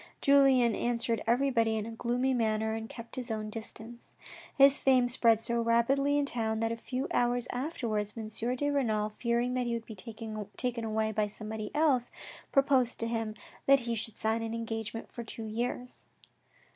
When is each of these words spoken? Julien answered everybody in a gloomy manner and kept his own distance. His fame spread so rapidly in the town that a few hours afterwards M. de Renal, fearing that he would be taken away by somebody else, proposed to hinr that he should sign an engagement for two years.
Julien 0.19 0.75
answered 0.75 1.21
everybody 1.27 1.77
in 1.77 1.85
a 1.85 1.91
gloomy 1.91 2.33
manner 2.33 2.73
and 2.73 2.89
kept 2.89 3.17
his 3.17 3.29
own 3.29 3.51
distance. 3.51 4.15
His 4.57 4.79
fame 4.79 5.07
spread 5.07 5.39
so 5.39 5.61
rapidly 5.61 6.17
in 6.17 6.25
the 6.25 6.31
town 6.31 6.59
that 6.59 6.71
a 6.71 6.75
few 6.75 7.07
hours 7.13 7.47
afterwards 7.51 8.15
M. 8.17 8.27
de 8.55 8.69
Renal, 8.71 9.09
fearing 9.09 9.53
that 9.53 9.67
he 9.67 9.75
would 9.75 9.85
be 9.85 9.93
taken 9.93 10.83
away 10.83 11.11
by 11.11 11.27
somebody 11.27 11.69
else, 11.75 12.11
proposed 12.51 12.99
to 13.01 13.05
hinr 13.07 13.37
that 13.67 13.81
he 13.81 13.93
should 13.93 14.17
sign 14.17 14.41
an 14.41 14.55
engagement 14.55 15.11
for 15.11 15.23
two 15.23 15.45
years. 15.45 16.07